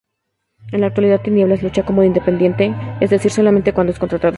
[0.71, 4.29] En la actualidad, Tinieblas lucha como independiente, es decir, solamente cuando es contratado.